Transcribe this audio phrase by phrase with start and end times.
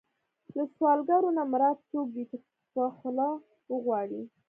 [0.55, 2.37] له سوالګر نه مراد څوک دی چې
[2.73, 3.27] په خوله
[3.71, 4.21] وغواړي.